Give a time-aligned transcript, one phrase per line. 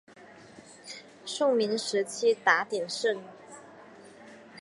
[1.25, 3.21] 宋明时期达鼎盛。